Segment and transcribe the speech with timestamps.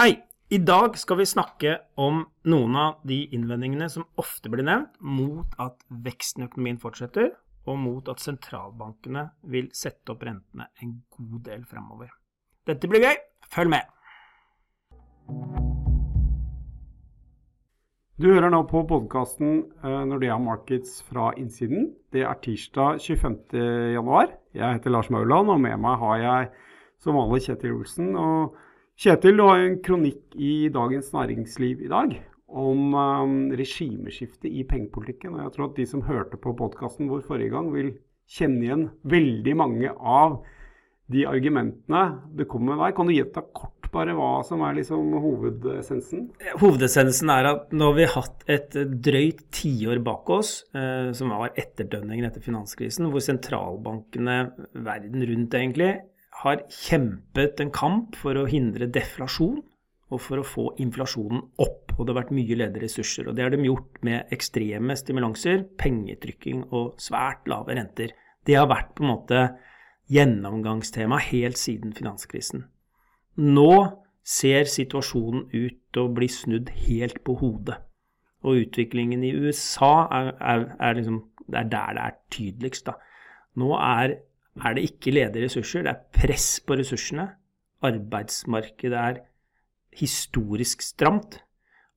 [0.00, 0.14] Hei!
[0.48, 5.52] I dag skal vi snakke om noen av de innvendingene som ofte blir nevnt mot
[5.60, 7.26] at veksten i økonomien fortsetter,
[7.68, 12.08] og mot at sentralbankene vil sette opp rentene en god del fremover.
[12.64, 13.20] Dette blir gøy.
[13.52, 13.92] Følg med!
[18.16, 21.90] Du hører nå på podkasten Nordea Markets fra innsiden.
[22.08, 24.32] Det er tirsdag 25.1.
[24.56, 26.50] Jeg heter Lars Mauland, og med meg har jeg
[27.04, 28.16] som vanlig Kjetil Olsen.
[28.16, 28.56] og
[29.00, 32.10] Kjetil, du har en kronikk i Dagens Næringsliv i dag
[32.52, 35.38] om um, regimeskifte i pengepolitikken.
[35.38, 37.94] Og jeg tror at de som hørte på podkasten vår forrige gang, vil
[38.28, 40.42] kjenne igjen veldig mange av
[41.08, 42.02] de argumentene
[42.36, 42.96] du kommer med der.
[42.98, 46.28] Kan du gjenta kort bare hva som er liksom hovedessensen?
[46.60, 51.56] Hovedessensen er at nå har vi hatt et drøyt tiår bak oss, eh, som var
[51.56, 54.42] etterdønningen etter finanskrisen, hvor sentralbankene
[54.76, 55.94] verden rundt egentlig
[56.42, 59.60] har kjempet en kamp for å hindre deflasjon
[60.10, 61.92] og for å få inflasjonen opp.
[61.96, 63.28] Og det har vært mye ledige ressurser.
[63.28, 68.14] Og det har de gjort med ekstreme stimulanser, pengetrykking og svært lave renter.
[68.46, 69.42] Det har vært på en måte
[70.10, 72.64] gjennomgangstema helt siden finanskrisen.
[73.38, 73.74] Nå
[74.26, 77.78] ser situasjonen ut til å bli snudd helt på hodet.
[78.46, 81.20] Og utviklingen i USA er, er, er, liksom,
[81.52, 82.88] er der det er tydeligst.
[82.88, 82.96] Da.
[83.60, 84.16] Nå er
[84.56, 87.28] er det ikke ledige ressurser, det er press på ressursene.
[87.82, 89.20] Arbeidsmarkedet er
[89.96, 91.40] historisk stramt,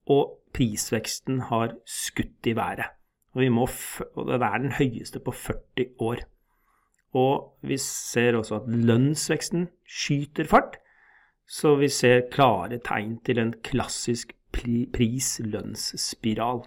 [0.07, 2.85] og prisveksten har skutt i været.
[3.33, 3.67] Og, må,
[4.15, 6.17] og det er den høyeste på 40 år.
[7.13, 10.77] Og vi ser også at lønnsveksten skyter fart,
[11.49, 16.63] så vi ser klare tegn til en klassisk pris-lønnsspiral.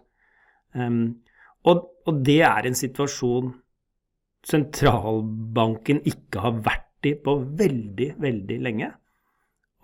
[0.74, 1.16] Um,
[1.64, 3.54] og, og det er en situasjon
[4.47, 8.92] sentralbanken ikke har vært i på veldig, veldig lenge.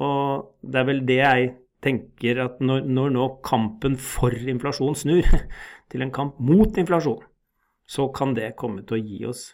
[0.02, 1.50] Og det er vel det jeg
[1.82, 5.26] tenker at når, når nå kampen for inflasjon snur
[5.90, 7.20] til en kamp mot inflasjon,
[7.86, 9.50] så kan det komme til å gi oss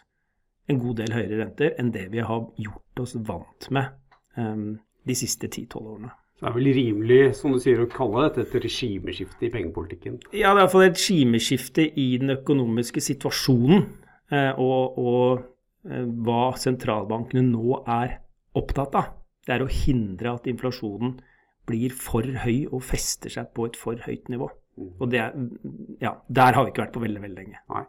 [0.69, 3.89] en god del høyere renter enn det vi har gjort oss vant med
[4.37, 4.77] um,
[5.09, 6.11] de siste 10-12 årene.
[6.37, 10.21] Så det er vel rimelig som du sier, å kalle dette et regimeskifte i pengepolitikken?
[10.29, 13.89] Ja, det er iallfall et regimeskifte i den økonomiske situasjonen.
[14.29, 18.19] Eh, og, og eh, hva sentralbankene nå er
[18.59, 19.11] opptatt av,
[19.47, 21.17] det er å hindre at inflasjonen
[21.69, 24.49] blir for høy og fester seg på et for høyt nivå.
[24.79, 24.91] Mm.
[24.97, 25.25] Og det,
[26.01, 27.61] ja, der har vi ikke vært på veldig, veldig lenge.
[27.73, 27.85] Nei.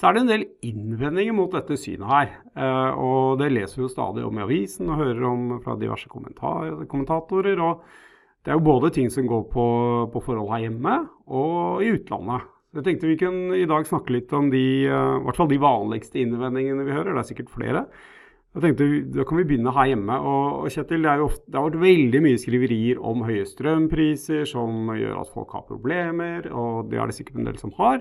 [0.00, 2.30] Så er det en del innvendinger mot dette synet her.
[2.56, 6.08] Eh, og det leser vi jo stadig om i avisen og hører om fra diverse
[6.10, 7.60] kommentatorer.
[7.60, 7.84] og
[8.42, 9.66] det er jo både ting som går på,
[10.10, 10.96] på forhold her hjemme
[11.30, 12.48] og i utlandet.
[12.72, 16.22] Jeg tenkte vi kunne i dag snakke litt om de, uh, hvert fall de vanligste
[16.22, 17.12] innvendingene vi hører.
[17.12, 17.84] Det er sikkert flere.
[18.52, 20.16] Jeg tenkte, Da kan vi begynne her hjemme.
[20.16, 24.92] Og, og Kjetil, det, ofte, det, har vært veldig mye skriverier om høye strømpriser som
[24.96, 28.00] gjør at folk har problemer, og det er det sikkert en del som har.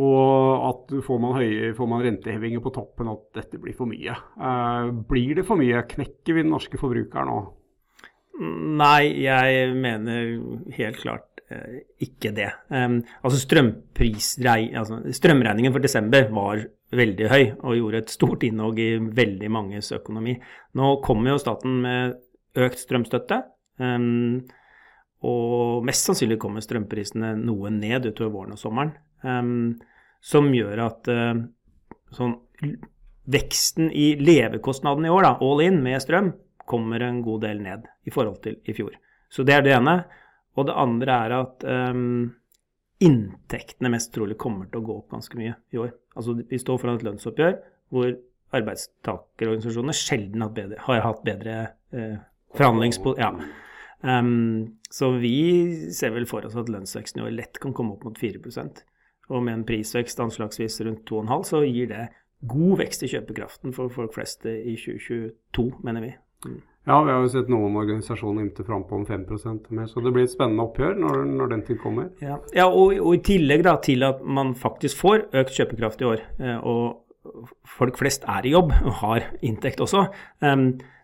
[0.00, 4.16] Og at får man, høye, får man rentehevinger på toppen, at dette blir for mye.
[4.40, 5.84] Uh, blir det for mye?
[5.88, 7.42] Knekker vi den norske forbrukeren nå?
[8.80, 10.32] Nei, jeg mener
[10.78, 11.31] helt klart Eh,
[12.02, 12.50] ikke det.
[12.70, 13.38] altså,
[14.78, 19.92] altså Strømregningen for desember var veldig høy og gjorde et stort innhogg i veldig manges
[19.96, 20.36] økonomi.
[20.78, 22.18] Nå kommer jo staten med
[22.60, 23.40] økt strømstøtte.
[23.80, 24.42] Um,
[25.22, 28.94] og mest sannsynlig kommer strømprisene noe ned utover våren og sommeren.
[29.22, 29.78] Um,
[30.22, 31.44] som gjør at uh,
[32.14, 32.36] sånn,
[33.32, 36.32] veksten i levekostnadene i år, da, all in med strøm,
[36.68, 38.94] kommer en god del ned i forhold til i fjor.
[39.32, 40.02] Så det er det ene.
[40.58, 42.32] Og det andre er at um,
[43.02, 45.94] inntektene mest trolig kommer til å gå opp ganske mye i år.
[46.16, 47.56] Altså Vi står foran et lønnsoppgjør
[47.92, 48.12] hvor
[48.56, 51.58] arbeidstakerorganisasjonene sjelden har, bedre, har hatt bedre
[51.96, 52.16] eh,
[52.56, 53.16] forhandlingspol...
[53.20, 53.32] Ja.
[54.02, 58.02] Um, så vi ser vel for oss at lønnsveksten i år lett kan komme opp
[58.02, 58.80] mot 4%
[59.30, 62.08] Og med en prisvekst anslagsvis rundt 2,5 så gir det
[62.50, 66.10] god vekst i kjøpekraften for folk flest i 2022, mener vi.
[66.48, 66.58] Mm.
[66.82, 70.26] Ja, vi har jo sett noen organisasjoner ymte frampå om 5% mer, så det blir
[70.26, 72.08] et spennende oppgjør når, når den tid kommer.
[72.22, 76.08] Ja, ja og, og, i tillegg da, til at man faktisk får økt kjøpekraft i
[76.10, 76.98] år, eh, og
[77.70, 80.08] folk flest er i jobb og har inntekt også,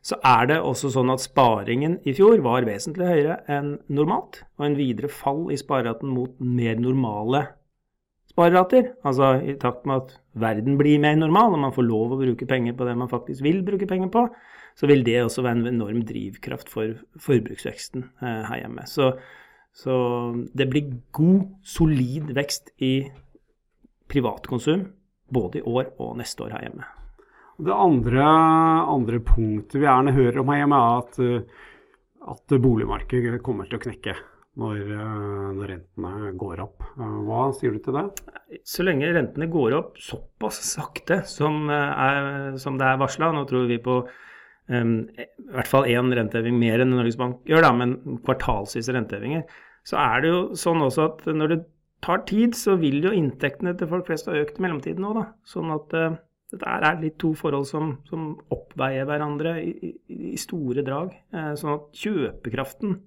[0.08, 4.66] så er det også sånn at sparingen i fjor var vesentlig høyere enn normalt, og
[4.66, 7.44] en videre fall i spareraten mot mer normale
[8.32, 8.92] sparerater.
[9.06, 12.50] Altså i takt med at verden blir mer normal, og man får lov å bruke
[12.50, 14.26] penger på det man faktisk vil bruke penger på
[14.78, 18.84] så vil det også være en enorm drivkraft for forbruksveksten eh, her hjemme.
[18.86, 19.10] Så,
[19.74, 19.94] så,
[20.54, 22.92] det blir god, solid vekst i
[24.08, 24.86] privatkonsum
[25.34, 26.86] både i år og neste år her hjemme.
[27.58, 28.22] Det andre,
[28.94, 31.18] andre punktet vi gjerne hører om her hjemme, er at,
[32.36, 34.14] at boligmarkedet kommer til å knekke
[34.58, 34.78] når,
[35.58, 36.86] når rentene går opp.
[36.94, 38.06] Hva sier du til det?
[38.66, 43.66] Så lenge rentene går opp såpass sakte som, er, som det er varsla, nå tror
[43.70, 44.00] vi på
[44.68, 49.46] i hvert fall én renteheving mer enn Norges Bank gjør, da, men kvartalsvise rentehevinger,
[49.88, 51.60] så er det jo sånn også at når det
[52.04, 55.24] tar tid, så vil jo inntektene til folk flest ha økt i mellomtiden òg, da.
[55.48, 56.18] Sånn at uh,
[56.52, 61.16] dette er litt to forhold som, som oppveier hverandre i, i, i store drag.
[61.34, 62.98] Uh, sånn at kjøpekraften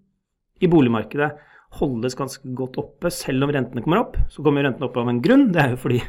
[0.61, 1.31] i boligmarkedet
[1.79, 4.17] holdes ganske godt oppe, selv om rentene kommer opp.
[4.33, 5.47] Så kommer rentene opp av en grunn.
[5.55, 6.01] Det er jo fordi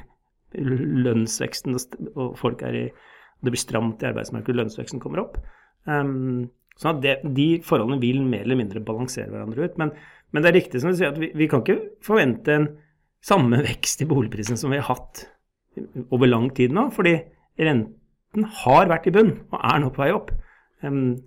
[0.58, 1.78] lønnsveksten
[2.12, 2.86] og folk er i
[3.42, 5.38] Det blir stramt i arbeidsmarkedet, lønnsveksten kommer opp.
[5.84, 9.80] Um, sånn at det, de forholdene vil mer eller mindre balansere hverandre ut.
[9.80, 9.92] Men,
[10.32, 12.68] men det er riktig som du sier, at vi, vi, kan ikke forvente en
[13.22, 15.26] samme vekst i boligprisen som vi har hatt
[16.12, 16.88] over lang tid nå.
[16.94, 17.16] Fordi
[17.60, 20.32] renten har vært i bunn og er nå på vei opp.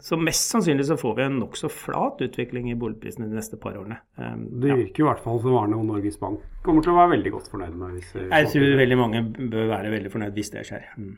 [0.04, 3.78] Så mest sannsynlig så får vi en nokså flat utvikling i boligprisene de neste par
[3.80, 4.02] årene.
[4.18, 5.06] Det virker ja.
[5.06, 7.78] i hvert fall som Arne og Norges Bank kommer til å være veldig godt fornøyd
[7.80, 8.02] med.
[8.26, 10.90] Jeg tror veldig mange bør være veldig fornøyd hvis det skjer.
[11.00, 11.14] Mm.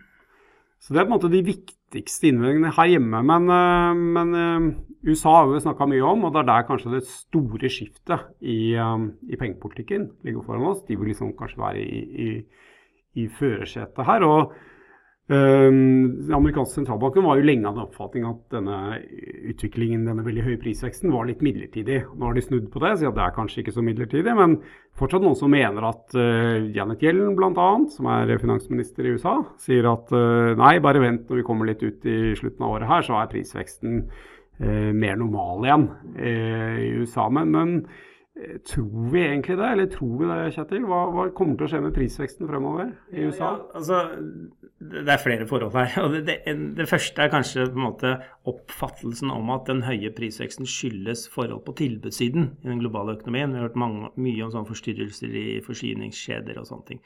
[0.80, 3.24] Så Det er på en måte de viktigste innvendingene her hjemme.
[3.26, 4.68] Men, eh, men eh,
[5.10, 8.76] USA har vi snakka mye om, og det er der kanskje det store skiftet i,
[8.78, 8.98] eh,
[9.28, 10.86] i pengepolitikken ligger foran oss.
[10.88, 12.30] De vil liksom kanskje være i, i,
[13.24, 14.24] i førersetet her.
[14.24, 14.54] og
[15.28, 18.78] den ehm, amerikanske sentralbanken var jo lenge av den oppfatning at denne
[19.52, 21.98] utviklingen, denne veldig høye prisveksten, var litt midlertidig.
[22.16, 24.38] Nå har de snudd på det, sier at det er kanskje ikke så midlertidig.
[24.40, 24.56] Men
[24.96, 29.92] fortsatt noen som mener at uh, Janet Yellen bl.a., som er finansminister i USA, sier
[29.92, 33.04] at uh, nei, bare vent når vi kommer litt ut i slutten av året her,
[33.04, 35.90] så er prisveksten uh, mer normal igjen
[36.24, 37.28] i USA.
[37.28, 37.76] Men, men
[38.68, 40.84] Tror vi egentlig det, eller tror vi det, Kjetil?
[40.86, 43.48] Hva, hva, kommer til å skje med prisveksten fremover i USA?
[43.48, 44.02] Ja, altså,
[44.94, 45.96] det er flere forhold her.
[46.04, 48.14] og det, det, det, første er kanskje på en måte
[48.50, 53.56] oppfattelsen om at den høye prisveksten skyldes forhold på tilbudssiden i den globale økonomien.
[53.56, 57.02] Vi har hørt mange, mye om sånne forstyrrelser i forsyningskjeder og sånne ting.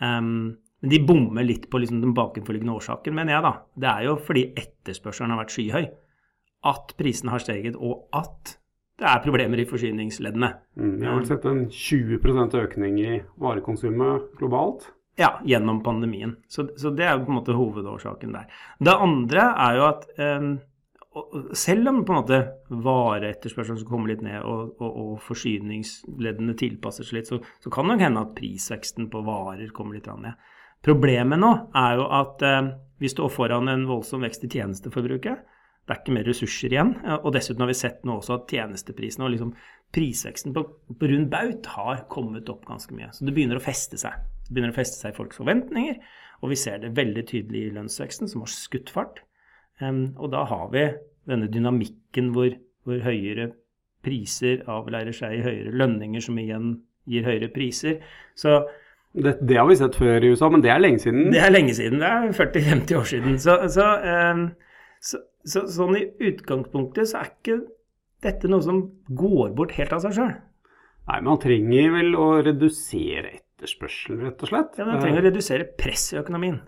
[0.00, 0.32] Um,
[0.80, 3.44] men de bommer litt på liksom den bakenforliggende årsaken, mener jeg.
[3.44, 3.52] da.
[3.84, 5.90] Det er jo fordi etterspørselen har vært skyhøy
[6.70, 8.56] at prisene har steget, og at
[9.00, 10.50] det er problemer i forsyningsleddene.
[10.76, 14.90] Mm, vi har vel sett en 20% økning i varekonsumet globalt.
[15.20, 16.36] Ja, gjennom pandemien.
[16.48, 18.50] Så, så, det er på en måte hovedårsaken der.
[18.80, 20.50] Det andre er jo at um,
[21.56, 22.40] selv om på en måte
[22.84, 27.88] vareetterspørselen skal komme litt ned og, og, og forsyningsleddene tilpasser seg litt, så, så, kan
[27.88, 30.36] det nok hende at prisveksten på varer kommer litt ned.
[30.84, 32.70] Problemet nå er jo at eh,
[33.00, 35.42] vi står foran en voldsom vekst i tjenesteforbruket
[35.90, 36.90] det er ikke mer ressurser igjen.
[37.18, 39.48] Og dessuten har vi sett nå også at tjenesteprisene og liksom
[39.90, 40.62] prisveksten på,
[41.00, 43.08] på rund baut har kommet opp ganske mye.
[43.10, 44.20] Så det begynner å feste seg.
[44.46, 45.98] Det begynner å feste seg i folks forventninger.
[46.44, 49.18] Og vi ser det veldig tydelig i lønnsveksten, som har skutt fart.
[49.82, 50.86] Um, og da har vi
[51.26, 52.54] denne dynamikken hvor,
[52.86, 53.50] hvor høyere
[54.06, 56.72] priser avleirer seg i høyere lønninger, som igjen
[57.10, 57.98] gir høyere priser.
[58.38, 58.60] Så
[59.10, 61.32] det, det, har vi sett før i USA, men det er lenge siden?
[61.34, 61.98] Det er lenge siden.
[61.98, 63.38] Det er 40-50 år siden.
[63.42, 63.92] Så, så,
[64.30, 64.50] um,
[65.00, 67.58] så så, sånn i utgangspunktet så er ikke
[68.24, 68.82] dette noe som
[69.16, 70.34] går bort helt av seg sjøl.
[71.10, 74.76] Nei, man trenger vel å redusere etterspørselen, rett og slett.
[74.78, 76.60] Ja, man trenger å redusere press i økonomien.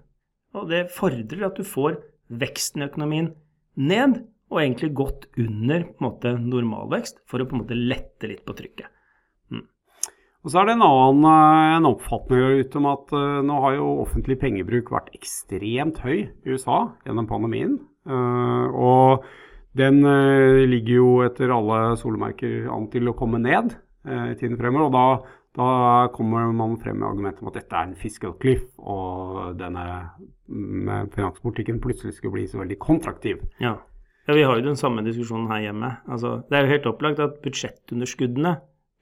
[0.56, 2.00] Og det fordrer at du får
[2.32, 3.30] veksten i økonomien
[3.76, 8.56] ned, og egentlig godt under måte, normalvekst, for å på en måte lette litt på
[8.56, 8.88] trykket.
[9.52, 9.64] Mm.
[10.42, 13.94] Og så er det en annen en oppfatning ute om at uh, nå har jo
[14.02, 17.78] offentlig pengebruk vært ekstremt høy i USA gjennom pandemien.
[18.08, 19.26] Eh, og
[19.78, 23.76] den eh, ligger jo etter alle solmerker an til å komme ned
[24.08, 24.88] eh, i tiden fremover.
[24.88, 28.62] og da da kommer man frem med argumentet om at dette er en fiscal cliff,
[28.80, 29.82] og denne
[31.12, 33.42] finanspolitikken plutselig skulle bli så veldig kontraktiv.
[33.60, 33.74] Ja.
[34.24, 35.90] ja, vi har jo den samme diskusjonen her hjemme.
[36.08, 38.54] Altså, det er jo helt opplagt at budsjettunderskuddene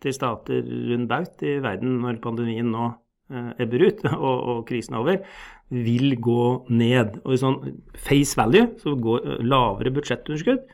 [0.02, 2.88] til stater rundt baut i verden når pandemien nå
[3.30, 5.38] ebber ut og, og, krisen er over,
[5.70, 7.20] vil gå ned.
[7.24, 7.58] Og i sånn
[7.94, 10.66] face value, så går eh, lavere budsjettunderskudd,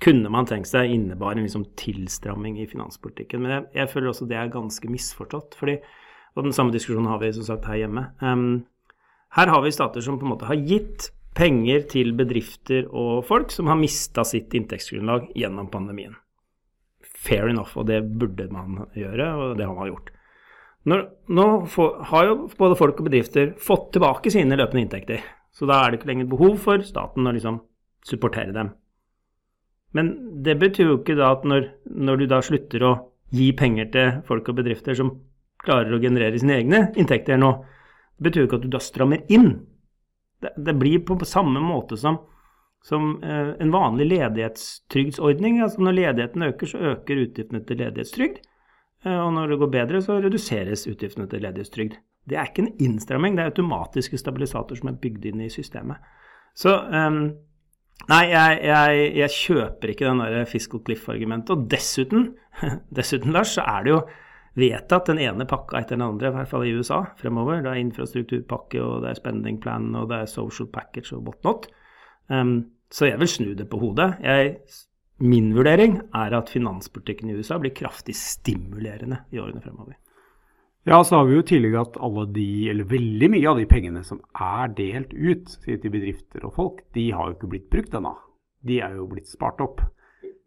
[0.00, 3.42] kunne man tenkt seg innebar en liksom tilstramming i finanspolitikken.
[3.44, 5.56] Men jeg, jeg, føler også det er ganske misforstått.
[5.60, 5.76] fordi,
[6.34, 8.06] Og den samme diskusjonen har vi som sagt her hjemme.
[8.24, 8.64] Um,
[9.36, 13.52] her har vi stater som på en måte har gitt penger til bedrifter og folk
[13.54, 16.16] som har mista sitt inntektsgrunnlag gjennom pandemien.
[17.04, 20.10] Fair enough, og det burde man gjøre, og det har man gjort.
[20.88, 21.02] Når,
[21.36, 25.24] nå får, har jo både folk og bedrifter fått tilbake sine løpende inntekter.
[25.52, 27.58] Så da er det ikke lenger behov for staten å liksom
[28.06, 28.72] supportere dem.
[29.96, 30.12] Men
[30.44, 32.92] det betyr jo ikke da at når, når, du da slutter å
[33.34, 35.12] gi penger til folk og bedrifter som
[35.60, 37.52] klarer å generere sine egne inntekter nå,
[38.16, 39.50] det betyr jo ikke at du da strammer inn.
[40.40, 42.22] Det, det blir på, på samme måte som
[42.82, 45.60] som eh, en vanlig ledighetstrygdsordning.
[45.62, 48.40] Altså når ledigheten øker, så øker utgiftene til ledighetstrygd.
[49.06, 51.98] Eh, og når det går bedre, så reduseres utgiftene til ledighetstrygd.
[52.28, 56.02] Det er ikke en innstramming, det er automatiske stabilisatorer som er bygd inn i systemet.
[56.54, 57.20] Så um,
[58.10, 61.54] nei, jeg, jeg, jeg, kjøper ikke den der fiscal cliff-argumentet.
[61.54, 62.34] Og dessuten,
[62.96, 64.02] dessuten, Lars, så er det jo
[64.60, 67.62] vedtatt den ene pakka etter den andre, i hvert fall i USA fremover.
[67.64, 71.70] Det er infrastrukturpakke, og det er spending plan, og det er social package og whatnot.
[72.28, 72.58] Um,
[72.92, 74.12] så jeg vil snu det på hodet.
[74.20, 74.58] Jeg
[75.20, 79.98] Min vurdering er at finanspolitikken i USA blir kraftig stimulerende i årene fremover.
[80.88, 84.00] Ja, så har vi jo tidligere at alle de, eller veldig mye av de pengene
[84.06, 88.14] som er delt ut til bedrifter og folk, de har jo ikke blitt brukt ennå.
[88.64, 89.82] De er jo blitt spart opp.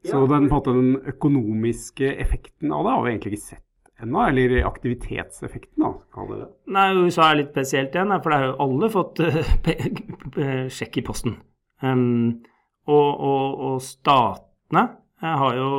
[0.04, 4.24] Så den, den, økonomiske effekten av det har vi egentlig ikke sett ennå.
[4.26, 6.48] Eller aktivitetseffekten, da, kaller det.
[6.74, 11.06] Nei, USA er litt spesielt igjen, for der har jo alle fått uh, sjekk i
[11.06, 11.38] posten.
[11.86, 12.42] Um,
[12.90, 15.70] og, og, og stat Statene eh, har jo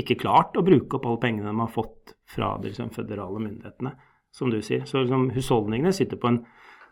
[0.00, 3.94] ikke klart å bruke opp alle pengene de har fått fra de liksom, føderale myndighetene,
[4.30, 4.84] som du sier.
[4.86, 6.40] Så liksom, husholdningene sitter på en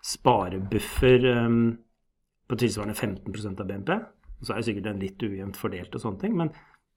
[0.05, 1.77] sparebuffer um,
[2.49, 3.93] på tilsvarende 15 av BNP.
[4.43, 6.53] Så er det sikkert den litt ujevnt fordelt og sånne ting, men,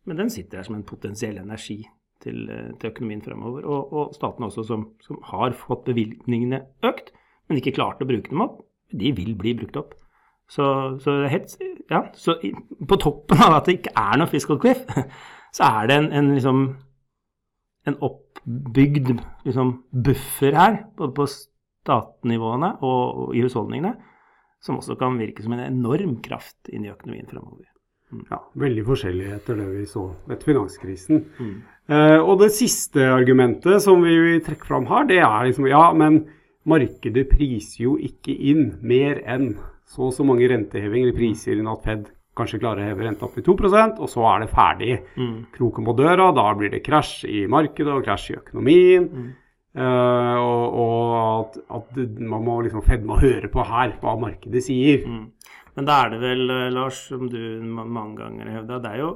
[0.05, 1.79] men den sitter der som en potensiell energi
[2.21, 3.65] til, eh, til økonomien fremover.
[3.65, 7.09] Og, og statene også, som, som, har fått bevilgningene økt,
[7.49, 8.61] men ikke klart å bruke dem opp,
[8.93, 9.95] de vil bli brukt opp.
[10.51, 10.65] Så,
[10.99, 11.53] så, helt,
[11.87, 12.35] ja, så
[12.87, 14.83] på toppen av at det ikke er noe fiscal cliff,
[15.55, 16.63] så er det en, en, liksom,
[17.87, 19.13] en oppbygd
[19.47, 19.77] liksom,
[20.07, 23.95] buffer her, både på statnivåene og, og, i husholdningene,
[24.61, 27.69] som også kan virke som en enorm kraft inn i økonomien fremover.
[28.11, 28.27] Mm.
[28.27, 31.25] Ja, veldig forskjellig etter det vi så etter finanskrisen.
[31.39, 31.55] Mm.
[31.95, 35.85] Eh, og det siste argumentet som vi vil trekke fram her, det er liksom ja,
[35.95, 36.25] men
[36.67, 39.53] markedet priser jo ikke inn mer enn
[39.91, 43.35] så og så mange rentehevinger priser inn at Fed kanskje klarer å heve renta opp
[43.35, 44.93] til 2% og så er det ferdig.
[45.19, 45.37] Mm.
[45.55, 49.07] Kroken på døra, da blir det krasj i markedet og krasj i økonomien.
[49.11, 49.29] Mm.
[49.71, 54.63] Uh, og, og at, at, man må liksom Fed må høre på her hva markedet
[54.65, 55.03] sier.
[55.07, 55.27] Mm.
[55.77, 59.03] Men da er det vel, eh, Lars, som du mange ganger har hevda, det er
[59.05, 59.11] jo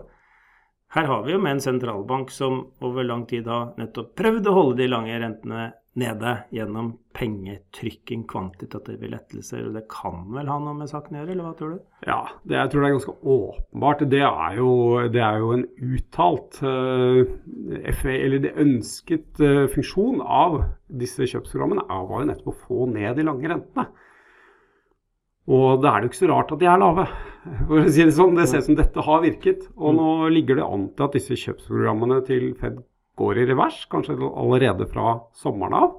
[0.95, 4.53] her har vi jo med en sentralbank som over lang tid har nettopp prøvd å
[4.55, 5.65] holde de lange rentene
[5.95, 9.67] nede gjennom pengetrykking, kvantitative lettelser.
[9.67, 11.83] og Det kan vel ha noe med saken å gjøre, eller hva tror du?
[12.03, 14.03] Ja, det, jeg tror det er ganske åpenbart.
[14.11, 14.71] Det er jo,
[15.13, 21.29] det er jo en uttalt uh, eh, FA, eller det ønsket uh, funksjon av disse
[21.31, 23.87] kjøpsprogrammene var jo nettopp å få ned de lange rentene.
[25.45, 27.05] Og da er det jo ikke så rart at de er lave.
[27.69, 29.67] For å si Det sånn, det ser ut som dette har virket.
[29.77, 32.81] Og nå ligger det an til at disse kjøpsprogrammene til Fed
[33.19, 35.93] går i revers, kanskje allerede fra sommeren av.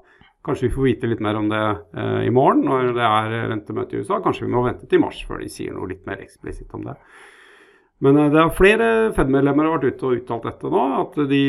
[0.47, 1.63] Kanskje vi får vite litt mer om det
[1.99, 4.21] eh, i morgen når det er rentemøte i USA.
[4.23, 6.95] Kanskje vi må vente til mars før de sier noe litt mer eksplisitt om det.
[8.05, 11.47] Men eh, det er flere Fed-medlemmer har vært ute og uttalt dette nå, at de,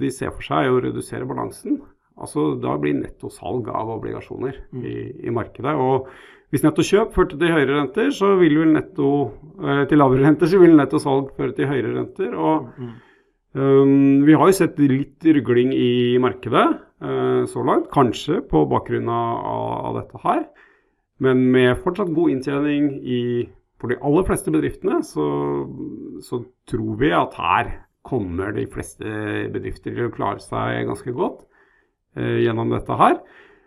[0.00, 1.82] de, ser for seg å redusere balansen.
[2.22, 4.84] Altså Da blir netto salg av obligasjoner mm.
[4.86, 4.96] i,
[5.28, 5.74] i markedet.
[5.76, 6.12] og
[6.52, 9.06] hvis netto kjøp førte til høyere renter, så vil netto
[9.64, 12.34] eh, til lavere renter, så vil netto salg føre til høyere renter.
[12.36, 12.90] og mm.
[12.90, 13.11] um,
[13.52, 16.64] Vi har jo sett litt rugling i markedet
[17.04, 20.46] uh, så langt, kanskje på bakgrunn av, dette her.
[21.22, 23.20] Men med fortsatt god inntjening i,
[23.76, 25.26] for de aller fleste bedriftene, så,
[26.24, 26.40] så
[26.70, 27.74] tror vi at her
[28.08, 29.06] kommer de fleste
[29.52, 31.44] bedrifter til å klare seg ganske godt
[32.16, 33.20] uh, gjennom dette her.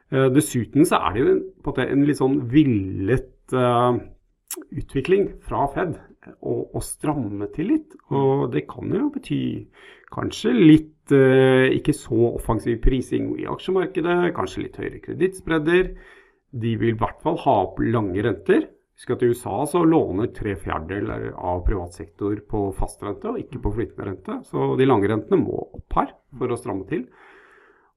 [0.09, 1.45] Uh, dessuten så er det jo en,
[1.85, 3.31] en, litt sånn villet
[4.73, 5.93] utvikling fra Fed
[6.46, 7.96] å stramme til litt.
[8.13, 9.39] Og det kan jo bety
[10.13, 15.91] kanskje litt eh, ikke så offensiv prising i aksjemarkedet, kanskje litt høyere kredittspredder.
[16.55, 18.70] De vil i hvert fall ha opp lange renter.
[18.96, 23.60] Husk at i USA så låner tre fjerdedeler av privat sektor på fastrente og ikke
[23.63, 24.38] på flytende rente.
[24.48, 27.03] Så de lange rentene må opp her for å stramme til.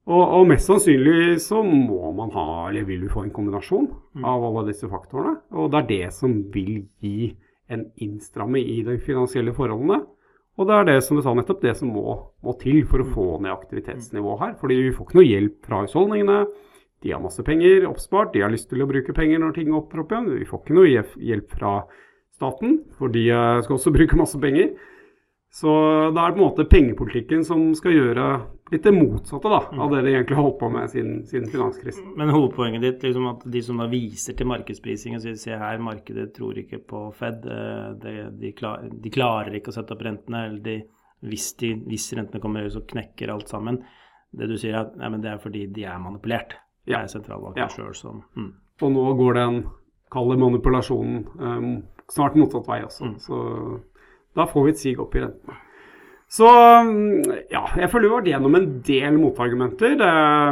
[0.08, 4.24] Og, og, mest sannsynlig så må man ha, eller vil vi få en kombinasjon mm.
[4.24, 5.36] av alle disse faktorene.
[5.52, 7.34] Og det er det som vil gi
[7.72, 10.02] en innstramming i de finansielle forholdene.
[10.58, 13.06] Og det er det som du sa nettopp, det som må, må til for å
[13.06, 13.12] mm.
[13.14, 14.56] få ned aktivitetsnivået her.
[14.58, 16.38] Fordi vi får ikke noe hjelp fra husholdningene.
[17.04, 19.94] De har masse penger oppspart, de har lyst til å bruke penger når ting opp
[19.94, 20.32] igjen.
[20.40, 21.74] Vi får ikke noe hjelp fra
[22.34, 24.72] staten, for de eh, skal også bruke masse penger.
[25.54, 25.70] Så
[26.12, 28.26] det er på en måte pengepolitikken som skal gjøre
[28.70, 32.10] litt det motsatte da, av det de egentlig har holdt på med siden, siden finanskrisen.
[32.20, 35.80] Men hovedpoenget ditt liksom at de som da viser til markedsprising og sier se her,
[35.82, 40.04] markedet tror ikke på Fed, eh, de, de, klar, de klarer ikke å sette opp
[40.04, 40.78] rentene, eller de,
[41.28, 41.50] hvis,
[41.88, 43.80] hvis, rentene kommer så knekker alt sammen.
[44.30, 46.58] Det du sier er at nei, det er fordi de er manipulert.
[46.88, 47.68] Det er sentralbanken ja.
[47.72, 48.50] sjøl som mm.
[48.84, 49.56] Og nå går den
[50.12, 51.72] kalde manipulasjonen um,
[52.08, 53.08] snart motsatt vei også.
[53.08, 53.16] Mm.
[53.24, 53.40] Så
[54.38, 55.56] da får vi et sig opp i rentene.
[56.28, 59.94] Så mm, ja, jeg føler vi har vært gjennom en del motargumenter.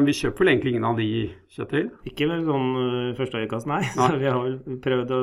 [0.06, 1.10] Vi kjøper vel egentlig ingen av de,
[1.56, 1.86] Kjetil?
[2.04, 3.80] Ikke vel sånn uh, første øyekast, nei.
[3.96, 4.08] Nei.
[4.10, 5.20] Så vi har vel prøvd å,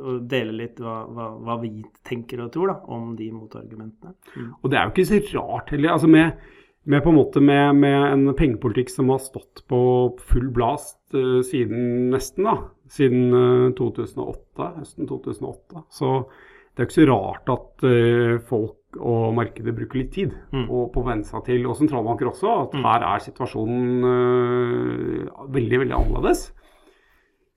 [0.00, 1.74] å dele litt hva, hva, hva vi
[2.08, 4.14] tenker og tror da, om de motargumentene.
[4.32, 4.52] Mm.
[4.62, 5.92] Og det er jo ikke så rart heller.
[5.92, 6.46] altså med,
[6.88, 9.82] med på en måte med, med en pengepolitikk som har stått på
[10.30, 12.56] full blast uh, siden nesten da,
[12.92, 15.84] siden uh, 2008, høsten 2008.
[15.92, 20.34] Så det er jo ikke så rart at uh, folk og markedet bruker litt tid
[20.52, 20.66] Mm.
[20.68, 22.82] på, på å venne seg til, og sentralbanker også, at Mm.
[22.84, 26.52] her er situasjonen uh, veldig, veldig annerledes.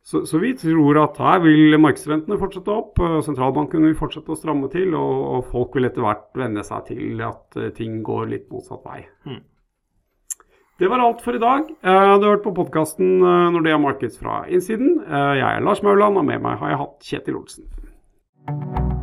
[0.08, 4.38] Så, så vi tror at her vil markedsrentene fortsette opp, uh, sentralbanken vil fortsette å
[4.40, 8.30] stramme til, og, og folk vil etter hvert venne seg til at uh, ting går
[8.32, 9.04] litt motsatt vei.
[9.28, 9.42] Mm.
[10.80, 11.72] Det var alt for i dag.
[11.82, 13.18] Eh, Du har hørt på podkasten
[13.52, 15.00] Nordea Markets fra innsiden.
[15.08, 18.97] Eh, Jeg er Lars Mauland, og med meg har jeg hatt Kjetil Olsen.